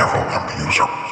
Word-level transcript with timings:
never 0.00 0.16
abuse 0.32 0.78
her. 0.78 1.09